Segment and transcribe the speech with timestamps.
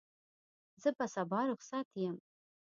[0.81, 2.15] زه به سبا رخصت یم.